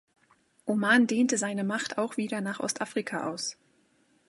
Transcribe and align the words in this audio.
Oman 0.65 1.05
dehnte 1.05 1.37
seine 1.37 1.63
Macht 1.63 1.99
auch 1.99 2.17
wieder 2.17 2.41
nach 2.41 2.59
Ostafrika 2.59 3.29
aus. 3.29 3.59